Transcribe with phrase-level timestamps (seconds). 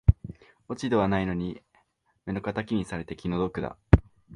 [0.67, 1.61] 落ち度はないのに
[2.25, 3.77] 目の敵にされて気の毒だ